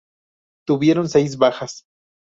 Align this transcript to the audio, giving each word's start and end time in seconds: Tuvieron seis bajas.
Tuvieron 0.65 1.09
seis 1.09 1.37
bajas. 1.37 1.83